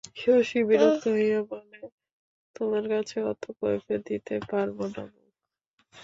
[0.15, 1.79] শশী বিরক্ত হইয়া বলে,
[2.55, 5.25] তোমার কাছে অত কৈফিয়ত দিতে পারব না বৌ।